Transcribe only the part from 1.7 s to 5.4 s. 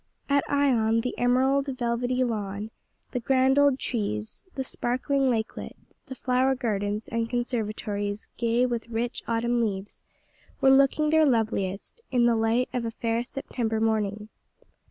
velvety lawn, the grand old trees, the sparkling